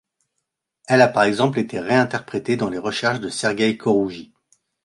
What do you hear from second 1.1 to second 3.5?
exemple été réinterprétée dans les recherches de